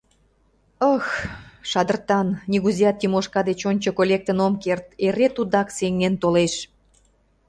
Ых, 0.93 1.05
шадыртан, 1.69 2.27
нигузеат 2.51 2.97
Тимошка 2.99 3.41
деч 3.49 3.59
ончыко 3.69 4.03
лектын 4.11 4.37
ом 4.45 4.53
керт, 4.63 4.85
эре 5.05 5.27
тудак 5.35 5.67
сеҥен 5.77 6.13
толеш. 6.21 6.53